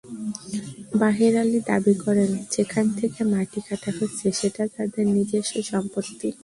বাহের 0.99 1.33
আলী 1.41 1.59
দাবি 1.69 1.95
করেন, 2.05 2.31
যেখান 2.55 2.85
থেকে 2.99 3.19
মাটি 3.33 3.59
কাটা 3.67 3.91
হচ্ছে 3.99 4.25
সেটা 4.39 4.63
তাদের 4.75 5.05
নিজস্ব 5.15 5.53
সম্পত্তি। 5.71 6.29